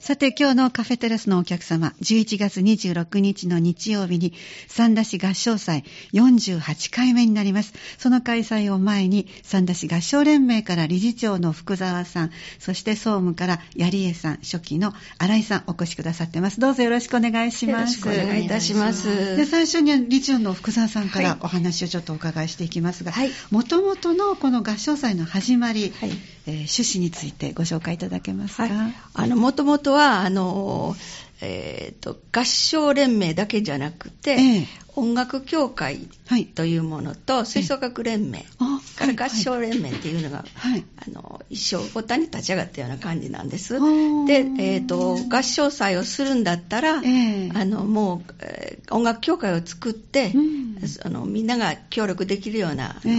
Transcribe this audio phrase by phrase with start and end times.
[0.00, 4.32] さて今日のカフェテラスのお客様、11月26日の日曜日に
[4.66, 5.84] 三田市合唱祭
[6.14, 7.74] 48回目になります。
[7.98, 16.60] その開催を前に三田市合唱連盟から理事長の福沢さん、そして総務から槍江さん、初期の新井さんお越しくださってます。
[16.60, 18.00] どうぞよろしくお願いします。
[18.00, 19.36] よろしくお願いいたします。
[19.36, 23.12] で最初に理事長の福沢さんからお話をちょっとお伺いしていきますが、
[23.50, 26.10] もともとのこの合唱祭の始まり、はい
[26.46, 28.62] えー、趣旨についてご紹介いただけますか？
[28.64, 30.96] はい、あの、もともとは、あの、
[31.42, 36.06] えーと、合唱連盟だけじゃなくて、えー、音楽協会
[36.54, 43.72] というものと、はい、吹奏楽連盟、えー、から合唱連盟っていうのが、はい、あの一生ごたに立ち上がったような感じなんです。
[43.72, 53.12] で、えーと、合唱祭をするんだったら、えー、あのもう、えー、音楽協会を作って、うん、あのみんなが協力できるような、あの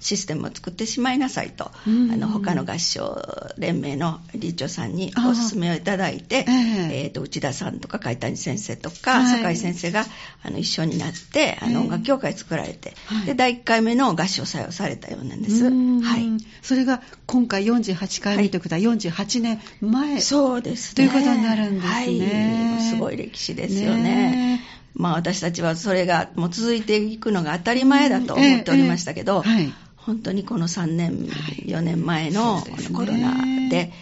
[0.00, 3.22] システムを作ってしまいなさいと、あの他の合唱
[3.58, 10.04] 連盟の理事長さんにお勧めをいただいて、えー、えー、と内田さんとか海谷先生とか、はい、酒井先生が
[10.42, 15.64] あの一緒になってあの音楽協会作られて、えー、で第1回目の合唱祭をされたようなんです。
[15.64, 16.26] はい、
[16.62, 20.94] それが今回48回目ということは48年前、そうですね。
[20.96, 22.76] ということになるんですね。
[22.78, 24.60] はい、すごい歴史ですよね。
[24.94, 29.74] まあ私たちはそれがもう続いていくのが当たり前だと思っておりましたけど、えーえーはい、
[30.08, 31.26] 本当にこの3年、
[31.66, 32.62] 4年前の
[32.94, 33.34] コロナ
[33.68, 33.92] で、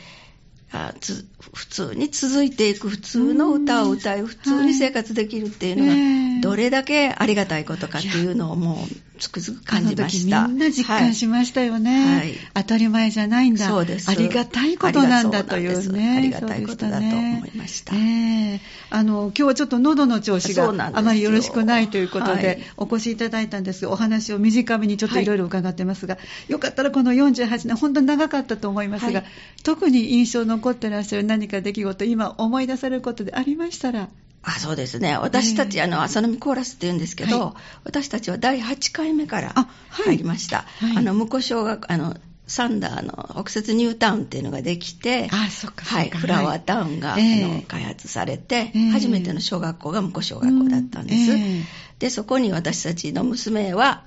[0.71, 8.77] あつ普通に続いていく普通の歌を歌い普通に生活できるっていうのがどれだけありがたいことかっていうのをもう
[9.19, 10.47] つくづく感じました。
[10.49, 13.69] みんな実感しましたよね、はい、当たり前じゃないんだ。
[13.69, 14.11] そうです。
[14.11, 16.17] ありがたいことなんだというね。
[16.19, 23.87] ありがたいことだと思いました、ね、あの今日はちょっと喉の調子があまりよろしくないということでお越しいただいたんです。
[23.87, 29.29] が、お話を短めにちょっといろいろ伺ってますが、はい、よかったらこの48年本当に長かったと思いますが、はい、
[29.63, 34.09] 特に印象残ってらっしゃる何か出来事今思い出されることでありましたら
[34.47, 35.19] あそうですね。
[35.19, 39.55] 私たち、えー、あの、朝飲みコーラスって言うんですけど、はい、私たちは第8回目から
[39.91, 40.59] 入りました。
[40.81, 42.17] あはい、あの、向こう小学、あの、
[42.47, 51.33] サンダーの北摂ニュータウンっていうのができて、あそっかはい、フラワータウンが、はい、あの開発されて、えー、初めての小学校が向こう小学校だったんです。
[51.33, 51.65] えー、
[51.99, 54.05] で、そこに私たちの娘は、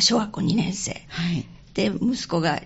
[0.00, 1.02] 小学校2年生。
[1.08, 2.62] はい、で、息子が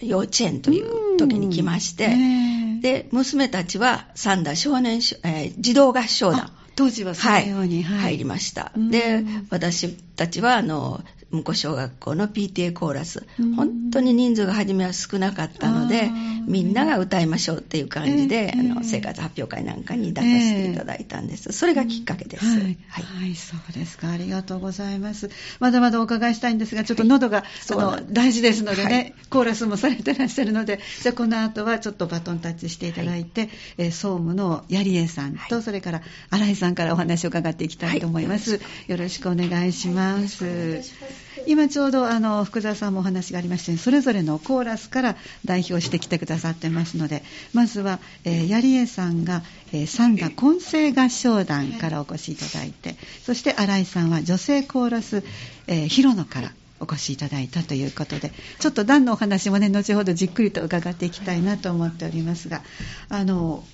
[0.00, 6.52] 幼稚園という時に来まして、えー、で、娘たちは三田少年、えー、児童合唱団。
[6.76, 8.72] 当時はそのように、はい、入りました。
[8.76, 11.02] で、私たちは、あの、
[11.34, 16.10] 向こう小学校の PTA コーラス、本当に人数が初めは少なかったので、
[16.46, 21.48] みんなが歌いましょうっていう感じで、えー、あの生活発表会なんかに出させていただいたんです。
[21.48, 22.74] えー、それがきっかけです、はい、はい。
[23.04, 24.10] はい、そうですか。
[24.10, 25.30] ありがとうございます。
[25.60, 38.60] まだまだお伺いしたいんですが、ちょっと喉が、はい、あの大事ですのでね、はい、コーラスもされてらっしゃるので、じゃあこの後はちょっとバトンタッチしていただいて、えー、総務のやりえさんと、それから新井さんからお話を伺っていきたいと思います。
[38.88, 41.23] よろしくお願いします。
[41.46, 49.42] 今ちょうどあの福澤さんもお話がありましたようにそれぞれのコーラスから代表してきてくださってますのでまずは、えー、槍江さんが、
[49.72, 55.24] えー、三田混声合唱団からお越しいただいてそして新井さんは女性コーラス、
[55.66, 62.62] えー、広野からお越しいただいたということでちょっと段のお話もね後ほどじっくりと伺っていきたいなと思っておりますが
[63.08, 63.64] あの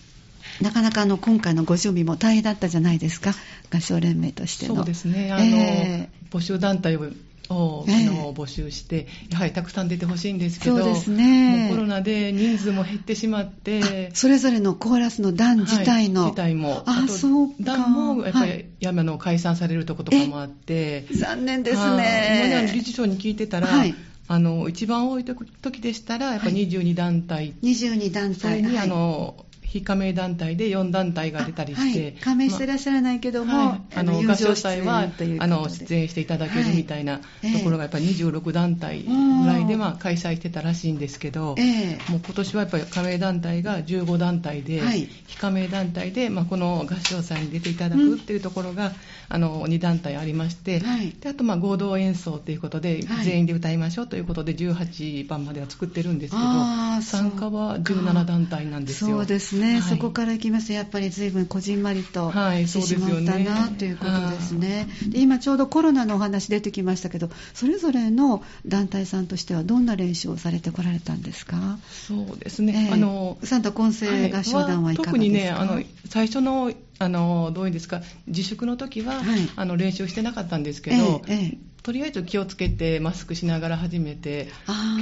[0.60, 3.34] なかなかあの今回のご準備も大変だったじゃないですか、
[3.72, 4.77] 合唱連盟としての。
[4.77, 7.10] そうですね、あの、えー、募集団体を
[7.55, 21.83] を、えー、の募集して、やはりたくさん出てほしいんですけど、そうですね、コロナで人数も減ってしまって、それぞれのコーラスの団自体の、はい、自体も、あそう団もやっぱり山の解散されるとことかもあって、残念ですね。
[21.83, 23.94] 今ね、理事長に聞いてたら、はい。
[24.28, 35.08] あの一番多い時でしたら、やっぱ22団体、はい、22団体、それに、あの非加盟団体で4団体が出たりして、はい、加盟してらっしゃらないけども、まあ、あの合唱祭は
[35.38, 37.25] あの出演していただけるみたいなと
[37.62, 48.92] ころがやっぱり26団体ぐらいで、まあ、開催してたらしいんですけど、えー、もう今年はやっぱり加盟団体が15団体で、はい、非加盟団体で、まあ、この合唱祭に出ていただくっていうところが、うん、
[49.28, 56.42] あの2団体ありまして、はい、であとまあ合同演奏ということで、全員で歌いましょうということで18番までは作ってるんですけど
[57.03, 59.10] 参加は17団体なんですよ。
[59.10, 64.89] そうですね、はい、そこからいきますと、やっぱり随分こじんまりとしてしまったな、ということですね。
[65.09, 71.78] で今ちょうどコロナのお話出てきましたけど、それぞれの団体さんとしてはどんな練習をされてこられたんですか？
[71.91, 84.48] そうですね、えー、あのサンタ混声合唱団はいかがですか、特にね、あの最初のあのどういうんですか自粛の時は、はい、あの練習してなかったんですけど、えええとりあえず気をつけてマスクしながら始めて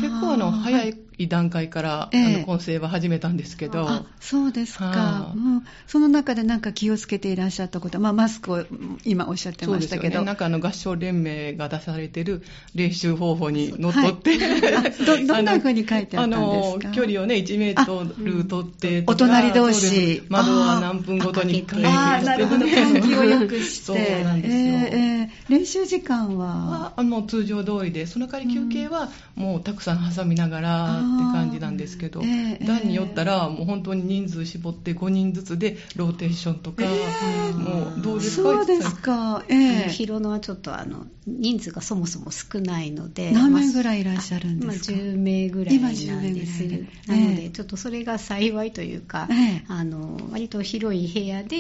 [0.01, 3.89] 結構あの早いい段階から、えー、あの混声は始めたんですけど。
[4.21, 5.65] そうですか、うん。
[5.89, 8.65] その中で何か気をつけていらっしゃったこと、まあ、マスクを
[9.05, 10.21] 今おっしゃってましたけど。
[10.21, 12.43] ね、なんかあの合唱連盟が出されてる
[12.75, 16.87] 練習方法にのっとって、はい、どどんな風に書いてあったんですか？
[16.87, 20.23] あの距離をね、1メートル取ってお隣同士。
[20.29, 21.85] 窓は何分ごとに1回。
[21.85, 22.65] ああ、なるほど。
[22.65, 23.85] 換気を良くして。
[23.85, 24.61] そうなんですよ。
[24.61, 25.18] えー、
[25.49, 26.93] 練習時間は？
[26.97, 31.03] あの通常通りで、その代わり休憩はもうたくさん挟みながらって
[31.33, 38.55] 感じなんですけど、えー、段によったらもう本当に人数絞って5人ずつでローテーションとか、えー、もうどうですか？
[38.55, 45.93] そうですか、えー、広野はちょっとあの人数がそもそも少ないので何名ぐらいいらっしゃるんですか、まあ、10名ぐらいなん
[46.35, 46.63] です
[47.07, 49.29] なのでちょっとそれが幸いというか、
[49.69, 51.57] あの割と広い部屋で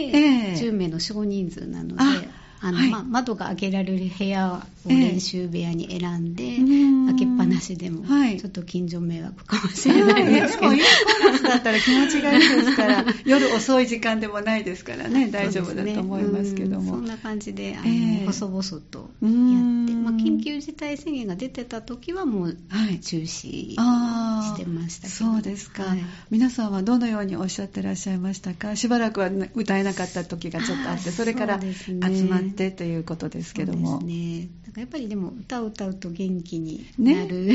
[0.56, 2.28] 10名の少人数なので、
[2.60, 15.28] あの、はい、まあ、窓が開けられる部屋を練習部屋に選んで、えー、開けっぱなしでも、ちょっと近所迷惑かもしれないですけど、でもインコーラスだったら気持ちがいいですから 夜遅い時間でもないですからね。
[15.30, 22.56] 大丈夫だと思いますけども、そんな感じであの、えー、細々とやって、まあ、緊急事態宣言が出てた時はもう
[23.02, 28.76] 中止してましたけど、はい、そうですか、はい、皆さんはどのようにおっしゃってらっしゃいましたか？
[28.76, 31.92] しばらくは歌えなかった時がちょっとあってそれから集
[32.24, 34.00] まってってということですけども。
[34.00, 34.48] ね。
[34.64, 37.54] なんかやっぱりでも歌を歌うと元気になる、ね、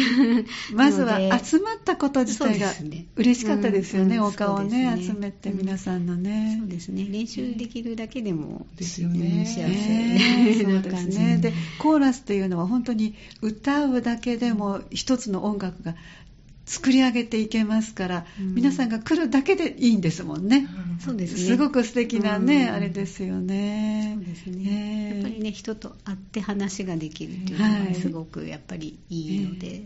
[0.73, 2.73] まずは集まったこと自体が
[3.15, 7.07] 嬉しかったですよね、うん、お顔をね、ね、集めて皆さんのね、そうですね。
[7.09, 9.45] 練習できるだけでも、ですよね。
[9.45, 11.37] 幸せそうですね。
[11.37, 15.95] でコーラスというのは本当に歌うだけでも一つの音楽が
[16.65, 20.67] 作り上げていけますから、うん、皆さんが来るだけでいいんですもんね。
[20.93, 21.39] うん、そうですね。
[21.39, 24.13] すごく素敵なね、うん、あれですよね。
[24.15, 25.13] そうですね。
[25.15, 29.67] やっぱりね、人と会って話ができるっていうのはすごくやっぱりいいので。
[29.67, 29.83] はい、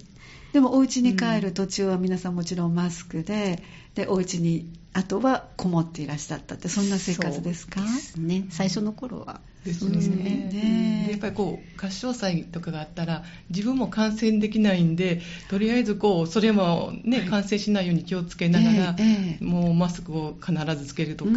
[0.54, 3.64] でもお家に帰る途中は皆さんもちろんマスクで、
[3.96, 7.82] で、お家に、あとはこもっていらっしゃったって、そんな生活ですか？
[7.82, 8.46] そうですね。
[8.50, 10.16] 最初の頃はですね。
[10.16, 11.06] ね。
[11.08, 21.32] でやっぱりこう合唱祭とかがあったら自分も観戦できないんでとりあえずこうそれもね、はい、感染しないように気をつけながら、えー、もうマスクを必ずつけるとか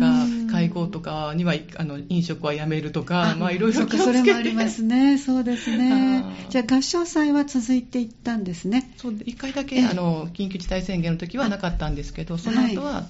[0.50, 4.02] 会合とかにはあの飲食はやめるとかまあいろいろ気をつけて。
[4.04, 5.18] それもありますね。
[5.18, 6.24] そうですね。
[6.48, 8.92] じゃあ合唱祭は続いていったんですね。
[8.96, 13.04] そう1回だけ、えー、あの緊急事態宣言の時はなかったんですけどその後は、はい、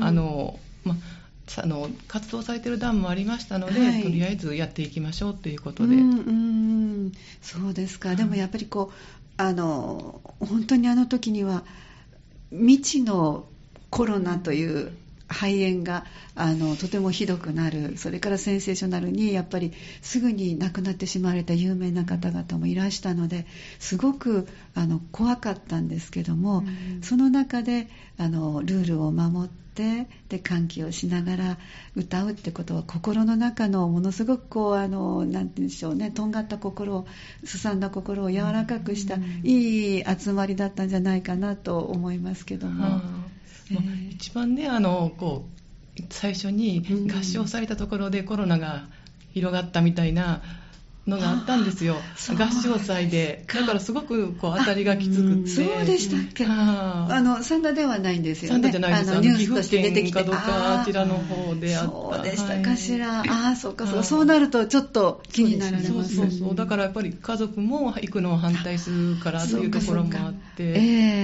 [0.00, 1.17] あのまあ
[1.56, 5.94] あの活動されてる団もありましたので、はい、とりあえずやっていきましょうということで。
[5.94, 6.30] うんう
[7.06, 7.12] ん。
[7.40, 11.64] そうですか、でもやっぱりこうあの本当にあの時には
[12.50, 13.46] 未知の
[13.90, 14.92] コロナという
[15.28, 16.04] 肺炎が
[16.34, 23.46] あのとてもひどくなる、それからセンセーショナルにやっぱりすぐに亡くなってしまわれた有名な方々もいらしたので
[23.78, 29.67] すごくあの怖かったんですけども、うん、その中であのルールを守って、
[30.28, 31.58] で換気をしながら
[31.94, 37.06] 歌うってことは心の中のものすごくこうあのなんて言うんでしょうねとんがった心を
[37.44, 43.00] すさんだ心を柔らかくした、いい集まりだったんじゃないかなと思いますけども。
[43.70, 45.44] えー、一番ねあのこ
[45.98, 46.82] う最初に
[47.12, 48.88] 合唱されたところでコロナが
[49.34, 50.42] 広がったみたいな
[51.08, 51.96] のがあったんですよ、
[52.28, 61.90] 合唱祭で、だからすごくこう当たりがきつくて、そうでしたっけ、あの参加ではないんですよね、参加じゃないです、あのニュースとして出てきて、あちらの方であった。
[61.90, 70.72] そうでしたかしら、はい、ああ、そうかそう、そうなるとちょっと気になられます、そうそうだからやっぱり家族も行くのを反対するからというところもあって、え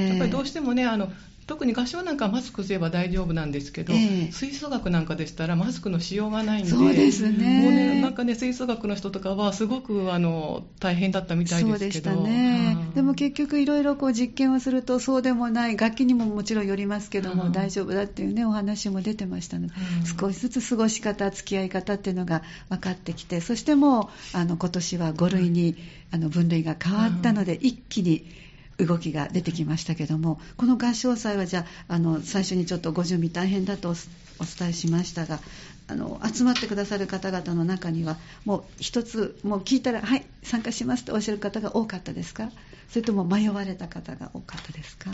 [0.06, 1.12] ー、やっぱりどうしてもね、あの
[1.46, 7.62] 特に合唱なんかはマスクすれば大丈夫なんですけど、えー、吹奏楽なんかでしたらマスクのしようがないんで、そうですね。
[7.62, 12.14] もうね、なんかね、吹奏楽の人とかはすごくあの大変だったみたいですけど。
[12.14, 12.78] そうでしたね。
[12.94, 19.74] でも結局いろいろこう実験をするとそうでもない、楽器にももちろんよりますけども、大丈夫だっていうね、お話も出てましたので、
[20.18, 25.76] 少しずつ過ごし方、付き合い方っていうのが分かってきて、そしてもう、あの、今年は5類に、
[26.10, 28.24] あの分類が変わったので、一気に、
[28.78, 33.94] 動きが出てきましたけども、この合唱祭はじゃあ、あの最初にちょっとご準備大変だとお
[34.44, 35.40] 伝えしましたが、
[35.86, 42.50] あの集まってくださる方々の中には、もう一つ、もう聞いたら、はい、参加しますとおっしゃる方が多かったですか、
[42.88, 45.10] それとも迷われた方が多かったですか？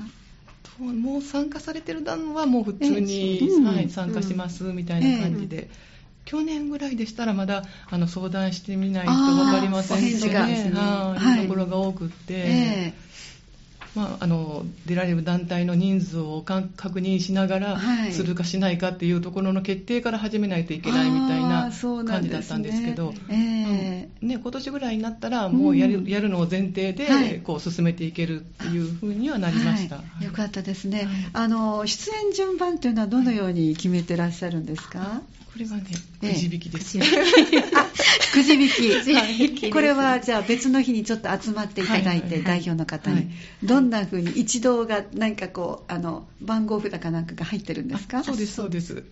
[0.79, 5.65] もう参加されてる団はもう普通に、うん、はい、参加しますみたいな感じで。
[5.65, 5.91] えー
[6.27, 10.39] 去年ぐらいでしたらまだあの相談してみないと分かりませんしね、ね。
[10.39, 11.45] はい、い。
[11.47, 13.11] うところが多くって、えー
[13.97, 17.81] まあ、あの出られる団体の人数を確認しながら、
[18.13, 21.71] するかしないかっていうところの決定から始めないといけないみたいな
[22.07, 24.25] 感じだったんですけど、ねえ。
[24.25, 35.23] ー、ね、今年ぐらいになったら、もうやるうん、やるのを前提で、こう進めていけるっていうふうにはなりました、はい、よかったですね、あの出演順番というのは、どのように決めてらっしゃるんですか？
[35.53, 35.83] これはね、
[36.21, 36.97] くじ引きです。
[38.33, 39.71] くじ引き。
[39.73, 43.29] これはじゃあ別の日にちょっと集まっていただいて、代表の方に、
[43.63, 48.23] どんな風に一同が何かこう、あの、番号札かなんかが入ってるんですか？
[48.25, 49.05] そうです、そうです。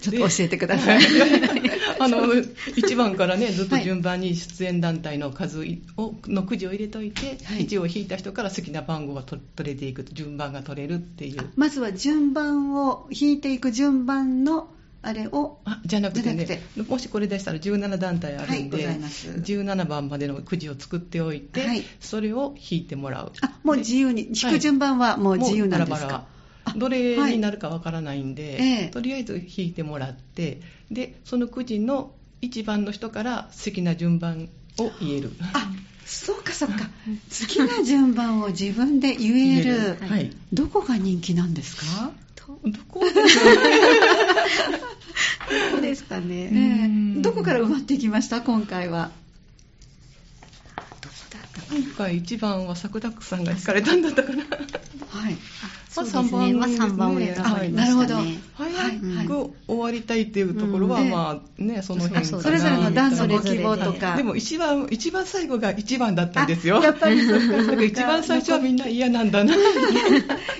[0.00, 1.02] ちょっと教えてください。
[1.98, 2.26] あの、
[2.76, 5.64] 1番からね、ずっと順番に出演団体の数
[5.96, 11.50] をのくじを入れといて、1を引いた人から好きな番号が取れていく、順番が取れるっていう。
[11.56, 14.68] まずは順番を引いていく順番の
[15.02, 23.32] あれをあじゃなくてねもしこれでしたら17団体あるんで、はい、17番までのくじを作っておいて、はい、それを引いてもらう。
[23.42, 26.24] あもう自由に引く順番はもう自由なんですか、
[26.64, 35.32] はい、どれになるかわからないんで、はい、とりあえず引いてもらってでそのくじの1番の人から好きな順番を言える。
[35.52, 35.68] あ
[36.04, 36.76] そうかそうか。
[36.76, 39.96] 好きな順番を自分で言える。
[40.00, 42.12] はい、どこが人気なんですか？
[42.36, 43.00] どこ？
[45.70, 48.40] どこですかね、ね、どこから埋まっていきました？
[48.40, 49.10] 今回は。
[51.70, 54.44] 今回一番は桜田さんが引かれたんだったかな。
[54.44, 55.36] はい。
[55.96, 58.38] まあ、3番、まあ、3番を選ばれましたね。
[58.54, 64.16] 早く終わりたいっていうところは、うん、まあね、その辺それぞれの男女の希望とか。
[64.16, 66.82] でも一番、一番最後が一番だったんですよ。
[66.82, 67.82] やっぱりそうか。
[67.82, 69.54] 一番最初はみんな嫌なんだな。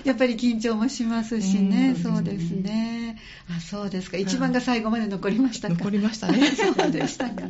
[0.05, 3.19] やっぱり緊張もしますしね、うん、そうですね。
[3.51, 4.17] あ、そうですか。
[4.17, 5.75] 一番が最後まで残りましたか。
[5.75, 6.47] 残りましたね。
[6.57, 7.43] そうでしたか。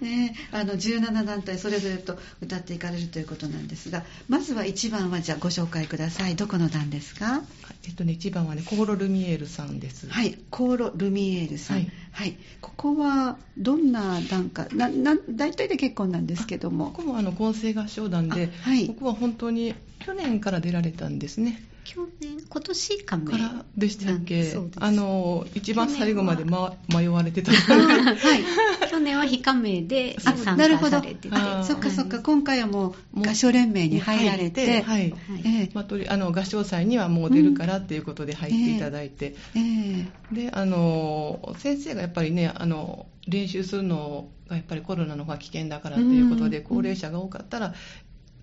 [0.00, 7.42] ね、あの17団体それぞれと歌っていかれるということなんですがまずは1番はじゃあご紹介くださいどこの団ですか？
[7.86, 10.08] えっとね1番はねコーロ・ルミエールさんです。
[10.08, 10.38] はい。
[10.50, 16.86] コーロ・ルミエールさん、はい、はい、ここはどんな団かなな大体で結構なんですけども。
[16.86, 23.30] ここもあの混声合唱団で、はい、ここは本当に去年から出られたんですね去年、今年かも。
[23.30, 24.52] からでしたっけ？
[24.80, 27.52] あの、一番最後まで、ま、迷われてた。
[27.52, 28.90] はい。
[28.90, 30.56] 去年は非加盟で参加
[30.90, 31.30] されてて。
[31.64, 35.14] そっかそっか、今回はもう合唱連盟に入られて、はい。
[35.44, 47.74] えまあ、とりあの合唱祭にはもう出るからっていうことで入っていただいて、えー、で、あの、先生がやっぱりね、あの、練習するのがやっぱりコロナの方が危険だからっていうことで、高齢者が多かったら、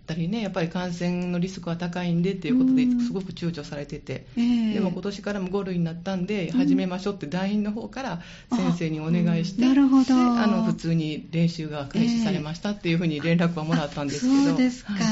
[0.03, 10.13] ったりねやっぱり感染のリスクは高いんでっていうことですごく躊躇されてて、えー、でも今年からも5類になったんで始めましょうって団員の方から先生にお願いして、なるほど。
[10.13, 15.03] あの普通に練習が開始されましたっていうふうに連絡はもらったんですけど、そうですか、はい、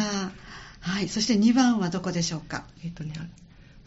[0.81, 2.65] はい、そして2番はどこでしょうか？
[2.83, 3.13] えっ、とね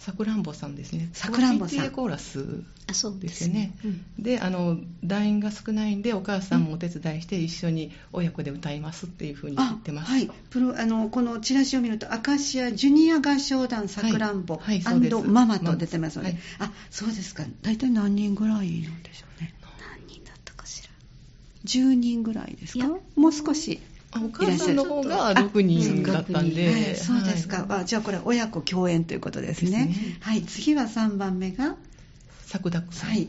[0.04, 1.08] さくらんぼさんですね。
[1.14, 1.90] さくらんぼさん。
[1.90, 2.62] コーラス
[3.20, 3.72] ですよね。
[4.18, 10.10] で、あの団員が少ないんでお母さんもお手伝いして一緒に親子で歌いますっていうふうに言ってます。
[10.10, 10.30] はい。
[10.50, 17.44] プロあのこのチラシを見るとアカシアジュニア合唱団さくらんぼ、はいはい、ママと出てますので、はい、あそうですか。
[17.62, 19.54] 大体何人ぐらいなんでしょうね。
[19.98, 20.90] 何人だったかしら。
[21.64, 22.88] 10人ぐらいですか？
[23.16, 23.80] もう少し。
[24.22, 31.76] お母さんの方が6人だったんで、はい、そうですか、はい、じゃあこれ親子共演ということですね、ね、はい次は3番目が？
[32.54, 33.10] サダクさん。
[33.10, 33.26] はい。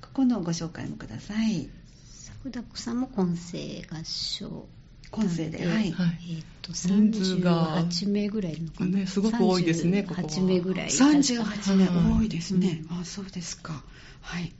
[0.00, 1.68] ここのご紹介もください。
[2.12, 4.66] サクダクさんも混声合唱。
[5.12, 10.88] 混声で、はい、えっ、ー、と38名ぐらいのかな、ね、すごく多いですね、ここ38名ぐらい。
[10.88, 12.82] 38名多いですね。
[12.90, 13.84] うん、あ、そうですか。
[14.20, 14.52] はい。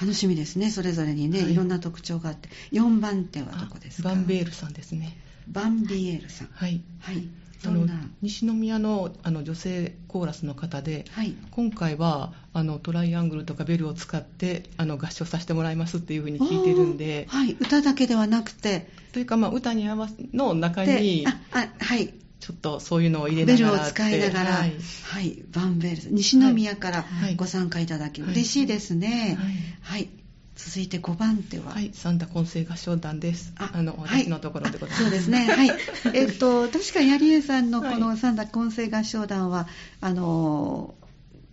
[0.00, 2.48] 楽しみですねそれぞれにね、はい、いろんな特徴があって。
[2.72, 4.10] 4番手はどこですか？
[4.10, 5.16] バンビエールさんですね。
[5.48, 6.48] バンビエールさん。
[6.52, 7.28] はい、はい。
[7.62, 7.86] あの
[8.22, 18.88] 西宮のあの女性コーラスの方で、はい、今回はあのトライアングルとかベルを使ってあの合唱させてもらいますっていうふうに聞いてるんで、はい、歌だけではなくて。
[19.12, 24.72] というか、まあ、歌に合わせの中にああはいちょっとそういうのを入れながらベルを使いながら、はい、
[25.04, 27.04] はい、バンベル西宮から
[27.36, 29.36] ご参加いただき、はい、嬉しいですね。
[29.84, 30.08] はい、はい。
[30.56, 31.72] 続いて5番手は。
[31.72, 31.90] はい。
[31.94, 33.52] 三田混声合唱団です。
[33.56, 35.46] ああの私のところでございます、はい、そうですね。
[35.46, 35.70] はい。
[36.14, 39.68] えっと確かに有江さんのこの三田混声合唱団は、
[40.00, 40.94] あの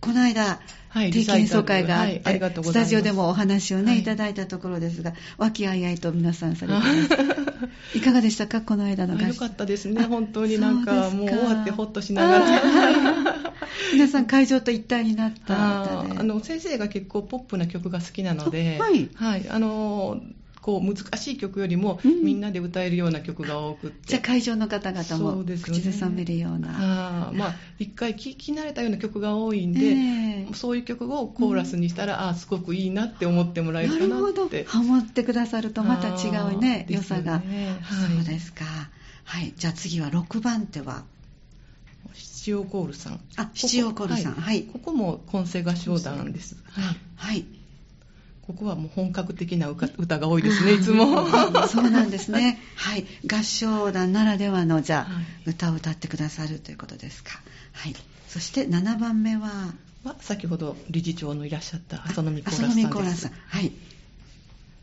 [0.00, 0.58] この間、はい、
[0.92, 6.82] 定期演奏会があって、はい、あスタジオでもお話をね、はい、いただいたところですが、和気あいあいと皆さんされてま
[7.92, 7.98] す。
[7.98, 9.26] いかがでしたか、この間の合唱。
[9.28, 13.48] よかったですね、本当になんか、もう終わってほっとしながら。
[13.92, 20.20] 皆さん会場と一体になったあの先生が結構ポップな曲が好きなので、はい、はい、あの
[20.68, 23.96] こう難しい曲よりも、うん、みんなで歌えるような曲が多くて。
[24.04, 30.46] じゃあ会場の方々も口ずさめるような、ね、あまあ一回聴き慣れたような曲が多いんで、え。
[30.50, 34.64] ー、そういう曲をコーラスにしたら、うん、ああすごくいいなって思ってもらえるかなって。
[34.64, 37.78] ハモってくださるとまた違うね良さが、ね。
[37.80, 38.66] はい、そうですか。
[39.24, 39.54] はい。
[39.56, 41.04] じゃあ次は6番手は。
[42.12, 43.20] 七葉コールさん。
[43.36, 44.34] あ七葉コールさん。
[44.34, 46.56] はい、ここも混声合唱団です。
[46.66, 47.57] はい、はい
[48.48, 51.28] ここはもう本格的な歌が多いですね、いつも。
[51.68, 52.58] そうなんですね。
[52.76, 53.04] はい。
[53.30, 57.42] 合唱団ならではの、じゃあ、はい、歌を歌ってくださるということですか。
[57.74, 57.94] はい。
[58.26, 59.74] そして7番目は？
[60.02, 62.78] は先ほど理事長のいらっしゃった浅野美コーラスさんです。
[62.78, 63.32] 浅野美コーラスさん。
[63.32, 63.72] はい。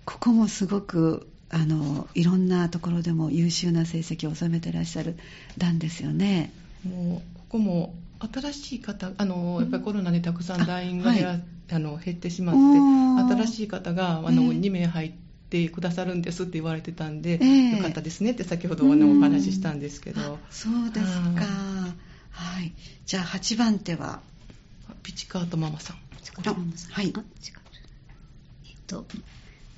[0.05, 5.17] ここもすごく、あの、いろんなところでも優秀な成績を収めてらっしゃる
[5.57, 6.53] 団ですよね。
[6.87, 7.95] もう、ここも
[8.31, 11.39] 新しい方、あの、やっぱりコロナでたくさん団員が減ら、
[11.71, 12.55] あの減ってしまっ
[13.27, 15.11] て新しい方があの、えー、2名入っ
[15.49, 20.39] てくださるんですって言われてたんで、えー、よかったですねって先ほどあのお話ししたんですけど。
[20.49, 21.45] そうですか。
[22.31, 22.73] はい。
[23.05, 24.21] じゃあ8番手は？
[25.03, 25.97] ピチカートママさん。
[25.97, 27.13] はい。
[27.15, 27.23] あ違う。
[28.65, 29.05] えっと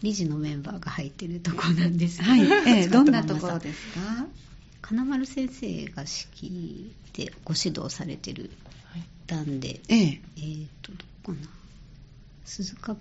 [0.02, 2.22] 理事のメンバーが入ってるところなんです。
[2.22, 4.28] はい、えー、どんなところですか？
[4.82, 8.52] 金丸先生が指揮でご指導されてる
[9.26, 10.22] 団で、ええ。
[10.38, 11.48] えー、とどこかな
[12.48, 12.98] 鈴掛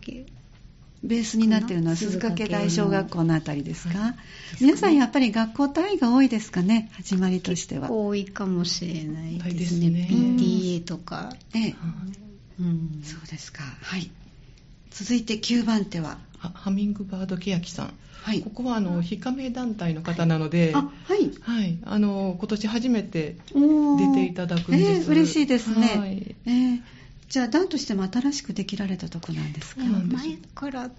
[1.04, 4.14] ベースになっているのは鈴掛大小学校のあたりですか、はい、
[4.60, 6.90] 皆さんやっぱり学校単位が多いですかね？
[6.94, 7.90] 始まりとしては。
[7.92, 9.90] 多いかもしれないですね。
[9.90, 10.08] ね。
[10.10, 11.32] PTA とか。
[11.54, 11.74] ええ、
[12.60, 13.62] うん、そうですか。
[13.62, 14.10] はい。
[14.90, 16.18] 続いて9番手は。
[16.38, 25.02] ハミングバードケヤキさん、はい、ここはあの非加盟団体の方なので、はい、はい、あの今年初めて出ていただくんです。
[25.02, 25.86] えー、嬉しいですね。
[25.96, 26.80] はい、えー
[27.28, 29.82] じゃあ団としても新しくできられたとこなんですか？
[29.84, 30.90] 前から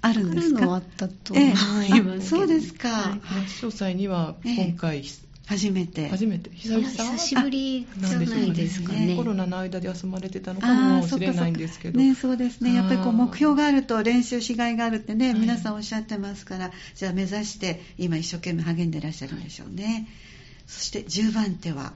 [0.00, 0.74] あるんですか？
[0.74, 5.02] あったと思います、ええ、そうですか、はい、詳細には今回、え
[5.46, 6.08] 初めて。
[6.08, 6.48] 初めて。
[6.54, 6.88] 久々？
[6.88, 11.98] 久しぶりじゃないですかね、ね、コロナの間で休まれてたのかもしれないんですけど。
[11.98, 12.74] ねそうですね。
[12.74, 20.06] やっぱりこう目標があると練習しがいがあるってね皆さんおっしゃってますから、じゃあ目指して今一生懸命励んでらっしゃるんでしょうね、はい、
[20.66, 21.92] そして10番手は？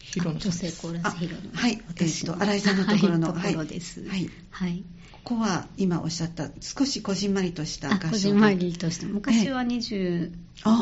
[0.00, 1.40] ヒロの女性コーラスヒロの。
[1.52, 4.08] はい、えっと新井さんのところの、はい、ところです。
[4.08, 9.06] はい、はい、ここは今おっしゃった少しこじんまりとした合唱こじんまりとした。
[9.06, 10.30] 昔は25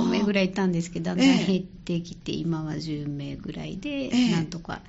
[0.08, 4.82] 名ぐらいいたんですけど、だんだん減ってきて、今は10名ぐらいで、なんとか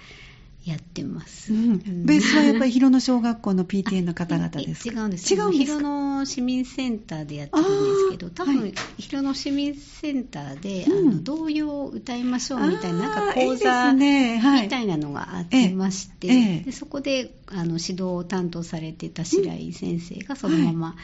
[0.68, 4.94] やってます、うん、ベースはやっぱり広野小学校の PTA の方々ですか？
[4.94, 5.34] 違うんです。
[5.34, 14.00] 違うんです広野市民センターでやってるんですけど多分、はい、広野市民センターで、うん、あの童謡を歌いましょうみたいななんか講座み
[14.70, 20.98] たいなのがあってまして、ねはい、でそこであの指導を担当されてた白井先生がそのまま、はい、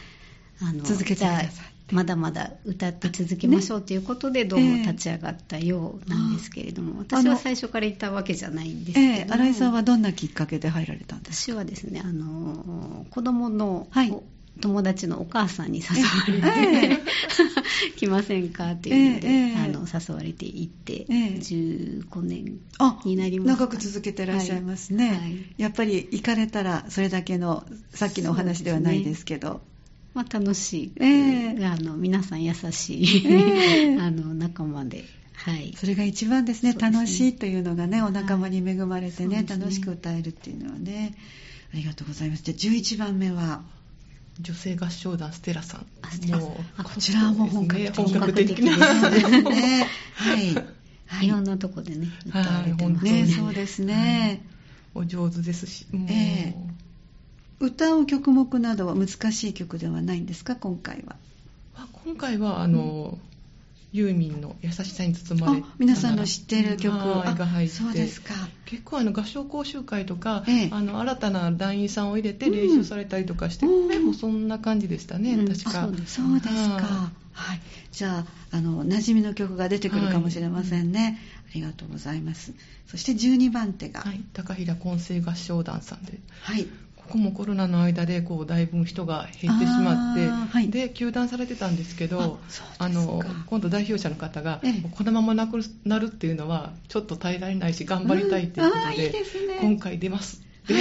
[0.72, 11.52] あの続けてくださいまだまだ歌って続けましょうということで、どうも立ち上がったようなんですけれども、えー、私は最初から言ったわけじゃないんですけど、えー、新井さんはどんなきっかけで入られたんですか？
[11.52, 14.16] 私はですね、あの子供の、はい。
[14.62, 22.60] 友達のお母さんに誘われて、えー、 来ませんかっていうので、えー、あの誘われて行って、えー、15年
[23.04, 27.66] になります長く続けてらっしゃいますね、やっぱり行かれたらそれだけの
[27.96, 29.62] さっきのお話ではないですけど
[30.14, 35.06] まあ、楽しい、えー、あの皆さん優しい、えー、 あの仲間で。
[35.36, 36.92] はい、それが一番ですね、すね。
[36.92, 41.16] 楽しいというのがね、お仲間に恵まれてね、はい、楽しく歌えるっていうのはね、
[41.74, 42.44] ありがとうございます。
[42.44, 43.62] じゃあ、11番目は、
[44.40, 45.82] 女性合唱団ステラさん。
[46.32, 49.88] もうこちらも本格的,、本格的ですね。
[50.14, 50.56] はい。
[51.08, 53.24] はい、いろんなとこでね、歌われてますね。
[53.24, 53.28] ね。
[53.28, 54.42] そうですね、
[54.96, 56.73] はい、お上手ですし、えー
[57.64, 61.16] 歌う曲目などは難しい曲ではないんですか今回は？
[62.06, 63.34] 今回はあの、うん。
[63.94, 66.94] ユーミンの優しさに包まれ皆さんの知っている曲。
[66.98, 67.76] が入って。
[67.76, 68.34] そうですか。
[68.66, 75.72] 結構あの合唱講習会とか、ええ、あの新たな団員さんを入れて練習されたりとかして、うん、もそんな感じでしたね、うん、確か。
[75.72, 76.20] そうです。
[76.20, 77.12] か。
[77.34, 81.18] はい、じゃああの馴染みの曲が出てくるかもしれませんね、はい、あ
[81.56, 82.54] りがとうございます。
[82.88, 86.68] そして12番手が、はい、高平混声合唱団さんで、はい、
[87.06, 92.40] ここもコロナの間でこうだいぶ人が減ってしまって、はい、で休団されてたんですけど
[92.80, 99.48] あの今度代表者の方が、ええ、このままなくなるっていうのはちょっと耐えられないし頑張りたいということで、うん。
[99.48, 100.42] ね、今回出ます。
[100.68, 100.80] で、は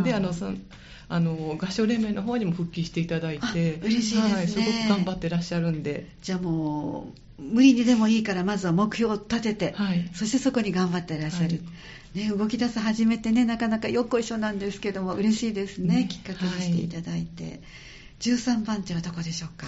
[0.00, 0.48] い、であのそ
[1.08, 6.08] あの合唱連盟の方にも復帰していただいて嬉しいですね、はい、すごく頑張ってらっしゃるんで。
[6.22, 11.60] じゃあもう無理にでもいいからまずは目標を立てて、はい、そしてそこに頑張ってらっしゃる、
[12.14, 17.60] ね、動き出す始めてねなかなかよっこいしょなんですけども嬉しいですね、ね、きっかけにしていただいて、はい、
[18.20, 19.66] 13番手はどこでしょうか？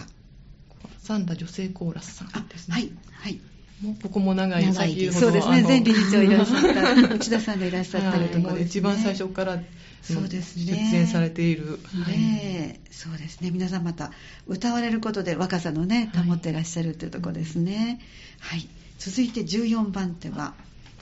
[1.03, 2.75] 三田女性コーラスさんですね。
[2.75, 2.91] はい。
[3.13, 3.41] はい。
[3.83, 9.63] もうここも長い長いそうですね前理事長いらっしゃった 内田さんでいらっしゃってるところで一番最初から
[10.01, 10.89] そうですね。
[10.93, 13.51] 出演されている、ね、はい、そうですね。
[13.51, 14.13] 皆さんまた
[14.47, 18.01] 歌われることで若さのね保ってらっしゃるというところですね。
[18.39, 20.55] はい、はい、続いて14番手は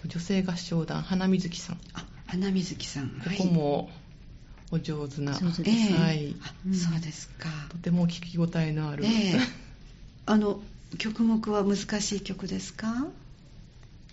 [0.06, 1.80] 女性合唱団花水木さん。
[1.94, 3.10] あ花水木さん。
[3.10, 3.90] ここも、
[4.70, 5.62] お上手な、はい、そ
[6.96, 7.48] うですか。
[7.68, 9.38] とても聞き応えのある、えー、
[10.26, 10.60] あの
[10.98, 13.06] 曲目は難しい曲ですか？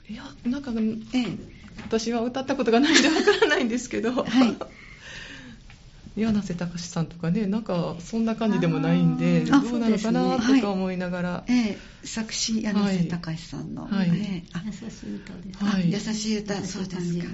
[0.09, 0.71] いやなんか、
[1.13, 1.37] ええ、
[1.83, 4.57] 私は歌ったことがないんでわからないんですけど、はい、
[6.15, 14.09] 柳瀬隆さんとかねなんかそんな感じでもないんでどうなのかなとか思いながら、はい、ええ、作詞柳瀬隆さんの、はい。
[14.09, 17.25] えあ優しい歌です、はい、優しい歌そうですか。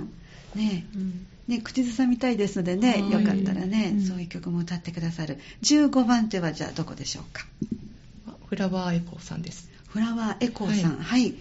[0.56, 1.28] ね、うん。
[1.48, 5.38] ね、口ずさみたいですのでね、よかったらね、うん、そういう曲も歌ってくださる。
[5.64, 7.46] 15番手はじゃあどこでしょうか？
[8.48, 9.70] フラワーエコーさんです。
[9.88, 10.98] フラワーエコーさん。
[10.98, 11.36] はい。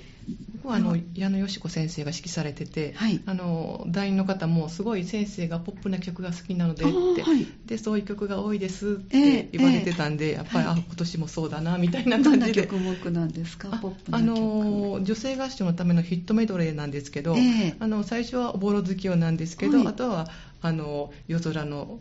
[0.67, 12.37] はあの矢野よし子先生が指揮されてて、はい、あの団員の方もすごい先生がポップな曲が好きなのでって、はい、でそういう曲が多いですって言われてたんで、えーえー、やっぱり、はい、あ今年もそうだなみたいな感じで。
[12.37, 14.31] どんな曲目なんですかポップな曲。
[14.33, 20.29] あの女性合唱のためのヒットメドレーなんですけど、えー、あの最初は「おぼろ月夜」なんですけど、あとは
[20.63, 22.01] あの夜空の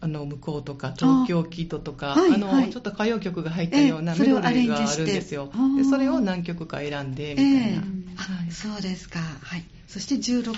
[0.00, 5.50] あの向こうとか東京キッドとかあ、はいの、はい、ちょっと歌謡曲が入ったようなメドレーがあるんですよ。
[5.52, 10.54] そでそれを何曲か選んでみたいな、えーはい、そうですか、はい、そして16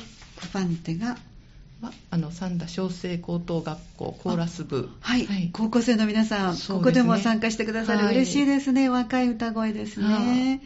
[0.53, 1.17] 番手が
[1.81, 8.89] はあの三田小生高等学校コーラス部、はい、はい、高校生の皆さん、ね、ここでも参加してくださる、はい、嬉しいですね。
[8.89, 10.63] 若い歌声ですね。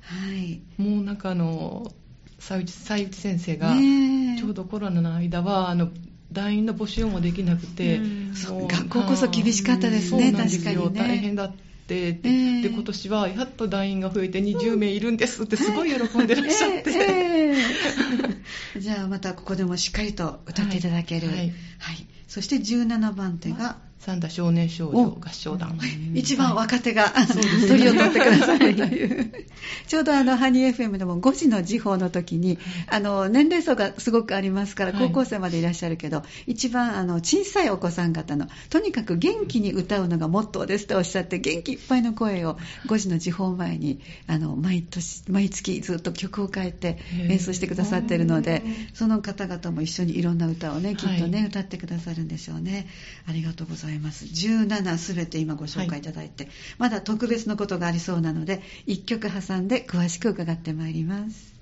[0.00, 0.60] はい。
[0.78, 1.92] もうなんかあの
[2.38, 3.74] 佐内先生が
[4.38, 5.90] ちょうどコロナの間はあの
[6.32, 8.00] 団員の募集もできなくて、
[8.68, 12.12] 学校こそ厳しかったですね、確かに、ね、大変だって、で、え。
[12.12, 21.52] ー、で今年はやっと団員が増えて20名いるんですってすごい喜んでらっしゃって、えーえー、じゃあまたここでもしっかりと歌っていただける、はい、はい。
[21.78, 22.06] はい。
[22.26, 25.78] そして17番手が三田少年少女合唱団。
[26.14, 27.26] 一番若手が、はい、
[27.66, 29.32] 鳥を取ってくださるという。
[29.86, 52.86] ちょうどあの、ハニー FM でも5時の時報の時に、あの、年齢層がすごくありますから、高校生までいらっしゃるけど、はい、一番あの、小さいお子さん方の、とにかく元気に歌うのがモットーですとおっしゃって、元気いっぱいの声を5時の時報前に、あの、毎年、毎月ずっと曲を変えて演奏してくださってるので、その方々も一緒にいろんな歌をね、きっとね、はい、歌ってくださるんでしょうね。
[53.26, 53.83] ありがとうございます。
[53.90, 54.26] います。
[54.26, 61.53] 17すべて今ご紹介いただいて、はい、まだ特別のことがありそうなので、1曲挟んで詳しく伺ってまいります。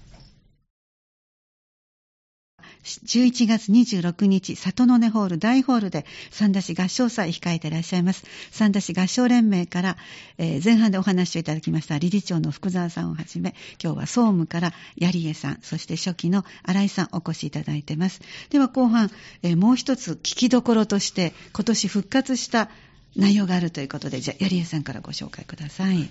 [2.82, 8.24] 11月26日、里の根ホール大ホールで三田市合唱祭控えていらっしゃいます。
[8.50, 9.96] 三田市合唱連盟から、
[10.38, 18.20] えー、前半でお話をいただきました理事長の福沢さんをはじめ、今日は総務から槍江さん、そして初期の新井さんお越しいただいてます。
[18.50, 19.10] では後半、
[19.42, 22.68] えー、もう一つ聞きどころとして今年復活した
[23.16, 26.08] 内容があるということで、じゃあ、槍江さんからご紹介ください。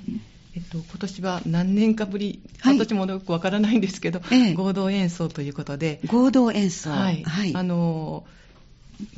[0.54, 8.26] えっと、今年は何年かぶり、はい、私もよくわからないんですけど、ええ、合同演奏ということで、合同演奏、はい、はい、あの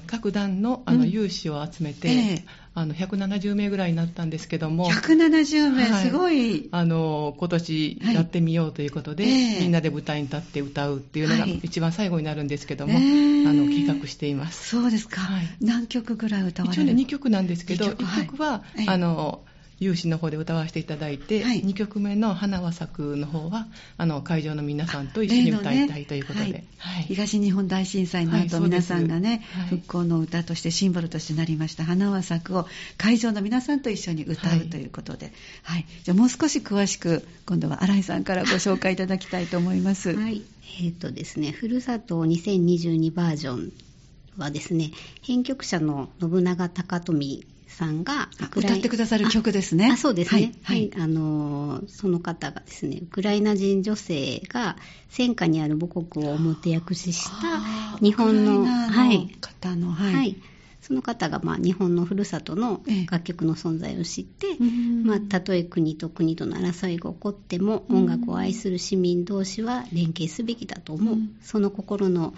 [0.06, 6.70] 各団のあの有志を集めて、うんええ、あの170名ぐらいになったんですけども、170名、はい、すごい。
[6.72, 14.70] あの今年やってみようということで、はいみんなで舞台に立って歌うっていうのが一番最後になるんですけども、あの企画しています。
[14.70, 15.22] そうですか、
[15.62, 18.42] 何曲ぐらい歌われる一応ね2曲なんですけど、1曲。
[18.42, 19.42] は、あの
[19.80, 35.34] 有志の方で歌わせていただいて、はい、2曲目の「花は咲く」の方はあの会場の皆さんと一緒に歌いたいということで、ねはい、東日本大震災の後、皆さんがね、復興の歌としてシンボルとしてなりました「花は咲く」を会場の皆さんと一緒に歌うということで、
[35.64, 35.86] はい。
[36.04, 40.16] じゃあもう少し詳しく今度は新井さんからご紹介いただきたいと思います。
[40.16, 40.42] はい。
[40.80, 43.74] えーとですね、ふるさと2022バージョン
[44.38, 49.92] はですね編曲者の信長高富さんが歌ってくださる曲ですね。
[49.92, 54.78] あそうですね、はい、はい、あのその方がですねウクライナ人女性が
[55.10, 58.66] 戦火にある母国を表訳しした日本の
[59.42, 60.38] 方の、はい、はい、
[60.82, 64.58] その方がまあ日本のふるさとの楽曲の存在を知って、ええ、
[65.06, 72.34] まあ、たとえ国と国との争いが起こっても音楽を愛する市民同士は連携すべきだと思う、うん、その心の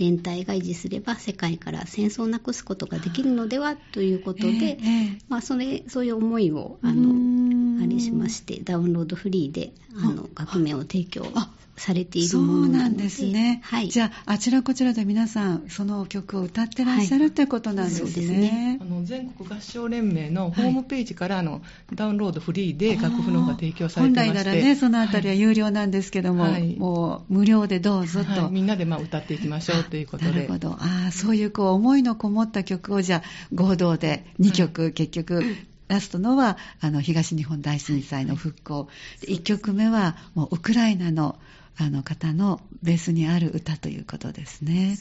[0.00, 11.26] 連帯が維持すれば世界から戦争をなくすことができるのではということで、えー、まあ、それそういう思いをあのあれしましてダウンロードフリーであの楽名を提供
[11.80, 18.10] されているものなのでそうなんですね、はい、じゃああちらこちらで皆さんその曲を歌ってらっしゃる、はい、ということなんですね。
[18.10, 18.78] ですね。
[18.80, 21.62] あの全国合唱連盟のホームページからあの、
[21.94, 24.34] ダウンロードフリーで楽譜の方が提供されてまして。
[24.34, 30.30] 本来ならねそのあたりは有料なんですけども、はい、もう無料でどうぞと、みんなでまあ歌っていきましょうということで。
[30.30, 30.76] なるほど。
[30.78, 33.22] あそういうこう思いのこもった曲をじゃあ
[33.54, 35.44] 合同で2曲、結局
[35.88, 38.88] ラストのはあの東日本大震災の復興、
[39.22, 41.38] 1曲目はもうウクライナの
[41.76, 44.98] あの方のベースにある歌ということですね。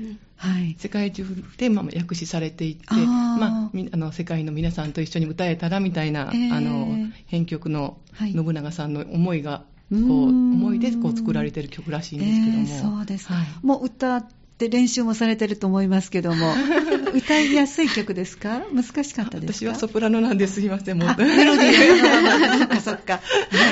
[0.00, 0.16] ね。
[0.36, 1.26] はい、世界中
[1.56, 6.88] で、まあ、訳詞されていって、あまあ、あの世界の皆さんと一緒に歌えたらみたいな、えー、あの
[7.26, 14.22] 編曲の信長さんの思いが、はい、こう思いでこう作られている曲らしいんですけども、えー、そうです、はい、もう歌
[14.66, 16.54] って練習もされてると思いますけども、
[17.14, 18.62] 歌いやすい曲ですか？
[18.72, 19.66] 難しかったですか？
[19.66, 21.08] 私はソプラノなんですいません、もう。
[21.22, 23.20] メロディー そっかそっか。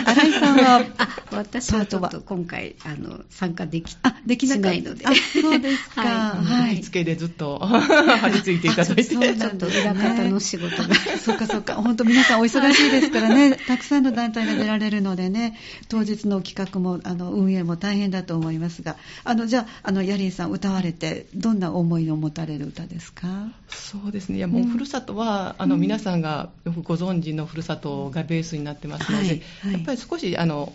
[0.06, 0.84] 新井さんは、
[1.32, 5.04] 私はちょっと今回、あの、参加でき、あ、できないので。
[5.40, 6.02] そうですか。
[6.02, 6.80] はい。
[6.82, 9.02] 付けでずっと 張り付いていただいて。
[9.04, 10.94] そうちょっと裏方の仕事が。
[11.24, 11.74] そっかそっか。
[11.74, 15.56] 本当皆さんお忙しいですからね、たくさんの団体が出られるのでね、
[15.88, 23.52] 当日の企画も、あの、運営も大変だと思いますが、あの、じゃあ、あの、ヤリーさん歌われて、どんな思いを持たれる歌ですか？
[23.68, 24.38] そうですね。
[24.38, 30.72] いや、もう、ふるさとは、あの、皆さんがよくご存知のふるさとがベースになってますので、はいはい、やっぱり少し、あの、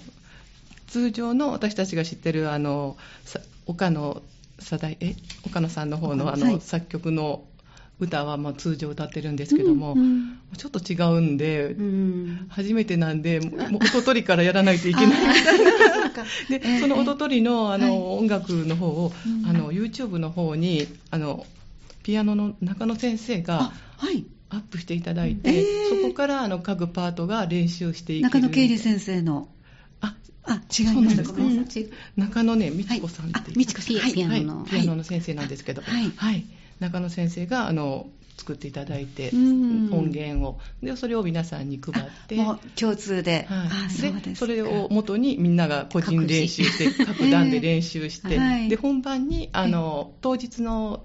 [0.87, 2.97] 通常の私たちが知ってる、あの、
[3.65, 4.21] 岡野
[5.01, 5.15] え
[5.45, 7.43] 岡野さんの方のあの、はい、作曲の
[7.99, 15.39] 歌はまあ通常歌ってるんですけども、うんうん、ちょっと違うんで、うん、初めてなんで、もう音取りからやらないといけない。
[15.39, 15.75] みたいな。
[16.49, 19.11] で、えー、その音取りのあの、はい、音楽の方を、
[19.47, 21.45] あの YouTube の方にあの
[22.03, 28.29] ピアノの中野先生が、はい、アップしていただいて、えー、そこからあの各パートが練習していける。
[28.29, 29.49] 中野経理先生の。
[30.01, 31.23] ああ、違います。
[31.23, 31.65] か、ね、
[32.15, 36.45] 中野ね、美智子さんっていう、美智子さん、はい、ピアノの、はい、ピアノの先生なんですけど、はい、はい、
[36.79, 38.07] 中野先生があの
[38.37, 40.59] 作っていただいて、音源を。
[40.83, 42.37] でそれを皆さんに配って。
[42.75, 43.65] 共通で,、は
[44.19, 51.03] い、でそれを元にみんなが個人練習して各段で練習して、はい、で本番にあの当日の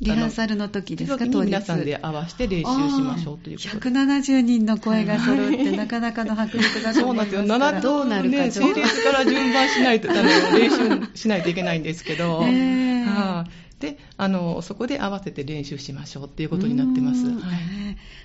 [0.00, 1.46] リハーサルの時ですか、当日。
[1.46, 3.90] 皆さんで合わせて練習しましょうということで。
[3.90, 7.80] 170人の声が揃って、なかなかの迫力だと思いますそうなんですよ。
[7.80, 13.04] どうなるか、ね、整列から順番しないと、練習しないといけないんですけど、 えー。
[13.06, 13.44] はあ、
[13.80, 17.36] であのそこで合わせて練習しましょうっていうことになってます、はい、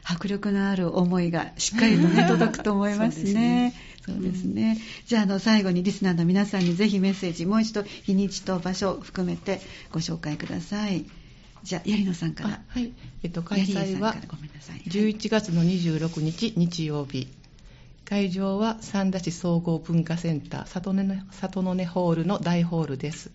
[0.03, 3.73] 迫力のある思いがしっかりと、ね、届くと思いますね。
[4.05, 4.79] そうですね。
[5.05, 9.61] じゃあ、あの、最後にリスナーの皆さんにぜひメッセージ、もう一度日にちと場所を含めて
[9.91, 11.05] ご紹介ください。
[11.63, 12.61] じゃあ、槍野さんから。
[12.67, 12.91] はい。
[13.21, 14.15] えっと、開催は
[14.87, 17.27] 11月の26日日曜日。
[18.03, 23.31] 会場は三田市総合文化センター里根里の根ホールの大ホールです。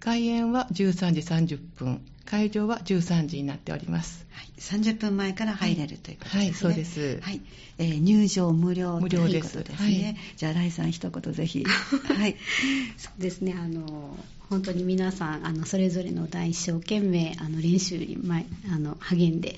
[0.00, 4.26] 開演は13時30分、会場は13時になっております。
[4.30, 6.42] はい、30分前から入れるということですね。
[6.42, 7.20] はい、そうです。
[7.20, 7.40] はい、
[7.78, 10.04] えー、入場無料無料ということですね。
[10.04, 11.64] はい、じゃあ、来さん一言ぜひ。
[11.66, 12.36] はい。
[12.96, 14.16] そうですね、あの、
[14.48, 19.56] 本当に皆さん、あの、それぞれの大一生懸命、あの、練習に前、あの、励んで、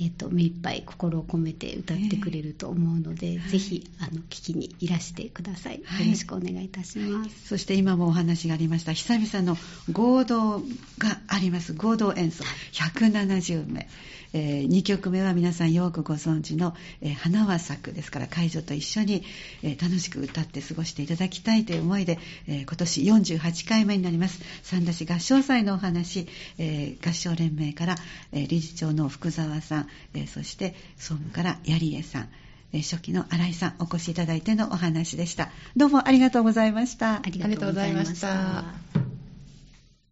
[0.00, 8.92] えーと、目いっぱい心を込めて歌ってくれると思うので、えー、ぜひあの聞きにいらしてください、はい、よろしくお願いいたします、そして今もお話がありました。
[8.92, 9.56] 久々の
[9.92, 10.60] 合同
[10.98, 11.74] があります。
[11.74, 12.44] 合同演奏。
[12.72, 13.88] 170名
[14.32, 19.24] えー、2曲目は皆さんよくご存知の、えー、花は咲くですから会場と一緒に、
[19.62, 24.40] えー、楽しく歌って過ごしていただきたいという思いで、え今年48回目になります。
[24.62, 26.26] 三田市合唱祭のお話、
[26.58, 27.96] え合唱連盟から、
[28.32, 32.28] え理事長の福沢さん、えそして総務から槍江さん
[32.72, 35.50] 初期の新井さんお越しいただいてのお話でした。
[35.76, 37.16] どうもありがとうございました。
[37.16, 39.17] ありがとうございました。